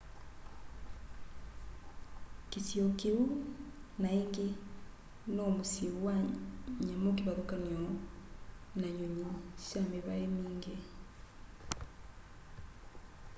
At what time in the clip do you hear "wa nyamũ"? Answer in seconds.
6.05-7.09